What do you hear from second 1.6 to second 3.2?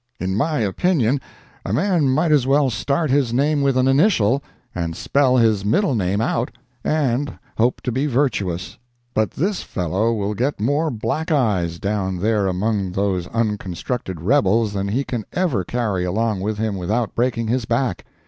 a man might as well start